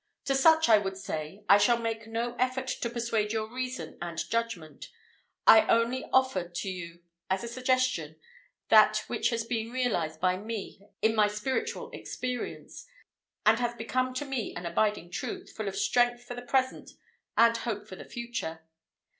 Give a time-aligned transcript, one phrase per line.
[0.25, 4.17] To such I would say, I shall make no effort to persuade your reason and
[4.31, 4.89] judgment.
[5.45, 8.15] I only offer to you as a suggestion,
[8.69, 12.87] that which has been realized by me in my spiritual experience,
[13.45, 16.89] and has become to me an abiding truth, full of strength for the present,
[17.37, 18.65] and hope for the future.